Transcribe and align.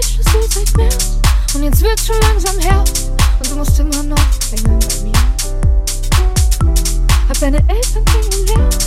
ein 0.00 0.16
Zweitschlüssel 0.16 0.50
seit 0.50 0.76
März. 0.76 1.18
Und 1.54 1.62
jetzt 1.62 1.82
wird 1.82 2.00
schon 2.00 2.16
langsam 2.20 2.58
Herbst. 2.58 3.10
Und 3.38 3.50
du 3.50 3.56
musst 3.56 3.78
immer 3.78 4.02
noch 4.02 4.16
klingeln 4.48 4.78
bei 4.78 5.00
mir. 5.04 5.12
Hab 7.28 7.38
deine 7.38 7.58
Eltern 7.68 8.04
kennengelernt. 8.04 8.78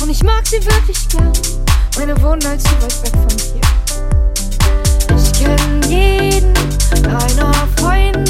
Und 0.00 0.10
ich 0.10 0.22
mag 0.22 0.46
sie 0.46 0.64
wirklich 0.64 1.08
gern. 1.08 1.32
Meine 1.96 2.20
wohnen 2.22 2.44
allzu 2.46 2.70
weit 2.80 3.02
weg 3.02 3.12
von 3.12 3.28
hier. 3.52 3.62
Ich 5.16 5.32
kenn 5.32 5.82
jeden 5.90 6.54
deiner 7.02 7.68
Freunde. 7.76 8.27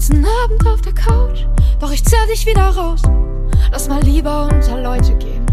Du 0.00 0.06
willst 0.06 0.14
einen 0.14 0.34
Abend 0.44 0.66
auf 0.66 0.80
der 0.80 0.94
Couch, 0.94 1.44
doch 1.78 1.92
ich 1.92 2.02
zerr 2.02 2.26
dich 2.26 2.46
wieder 2.46 2.70
raus. 2.70 3.02
Lass 3.70 3.86
mal 3.86 4.02
lieber 4.02 4.44
unter 4.44 4.80
Leute 4.80 5.14
gehen. 5.16 5.44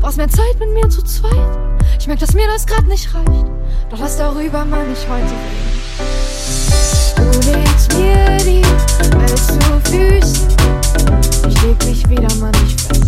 Brauchst 0.00 0.16
mehr 0.16 0.28
Zeit 0.28 0.58
mit 0.58 0.74
mir 0.74 0.88
zu 0.88 1.04
zweit. 1.04 1.56
Ich 2.00 2.08
merk, 2.08 2.18
dass 2.18 2.34
mir 2.34 2.48
das 2.48 2.66
grad 2.66 2.88
nicht 2.88 3.14
reicht. 3.14 3.46
Doch 3.90 4.00
lass 4.00 4.16
darüber 4.16 4.64
mal 4.64 4.84
nicht 4.88 5.06
heute 5.08 5.22
reden. 5.22 5.62
Du 7.16 7.52
legst 7.52 7.96
mir 7.96 8.36
die 8.38 8.64
Welt 9.16 9.38
zu 9.38 9.92
Füßen. 9.92 10.48
Ich 11.48 11.62
leg 11.62 11.84
mich 11.84 12.08
wieder 12.08 12.34
mal 12.40 12.50
nicht 12.64 12.80
fest. 12.80 13.01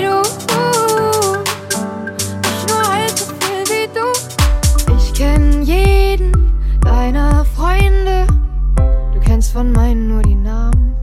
Du. 0.00 0.22
Nicht 2.42 2.68
nur 2.68 2.82
halb 2.92 3.18
so 3.18 3.24
viel 3.40 3.64
wie 3.68 3.88
du. 3.94 4.06
Ich 4.96 5.14
kenn 5.14 5.62
jeden 5.62 6.32
deiner 6.82 7.44
Freunde. 7.44 8.26
Du 9.12 9.20
kennst 9.20 9.52
von 9.52 9.72
meinen 9.72 10.08
nur 10.08 10.22
die 10.22 10.34
Namen. 10.34 10.94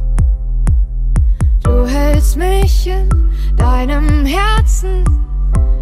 Du 1.63 1.85
hältst 1.85 2.37
mich 2.37 2.87
in 2.87 3.09
deinem 3.57 4.25
Herzen. 4.25 5.03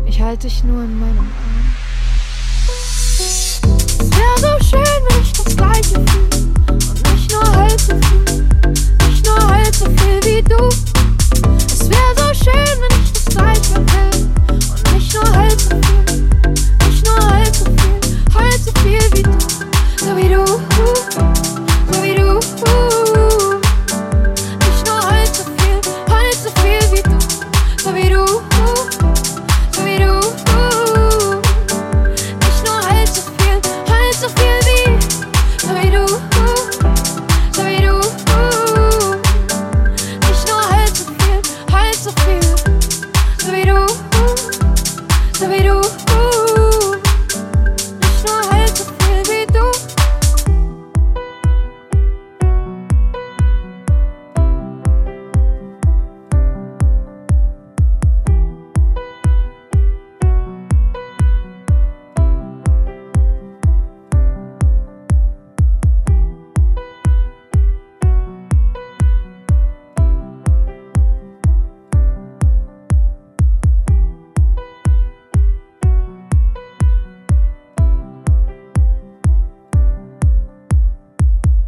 Ich 0.06 0.22
halte 0.22 0.48
dich 0.48 0.64
nur 0.64 0.84
in 0.84 1.00
meinem 1.00 1.20
Arm. 1.20 1.66